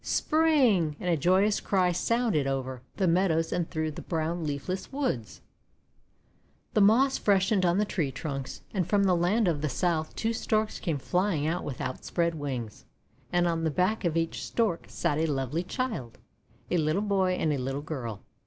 [0.01, 3.69] '3" Spring!'1 And a joyous cry sounded over 442 THE WONDER GARDEN the meadows and
[3.69, 5.41] through the brown, leafless woods!
[6.73, 10.33] The moss freshened on the tree trunks, and from the land of the South two
[10.33, 12.85] Storks came fly ing with outspread wings,
[13.31, 16.17] and on the back of each Stork sat a lovely child,
[16.71, 18.23] a little boy and a little girl.